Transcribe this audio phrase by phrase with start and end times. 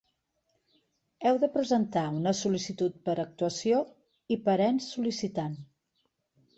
[1.31, 3.85] Heu de presentar una sol·licitud per actuació
[4.39, 5.59] i per ens sol·licitant.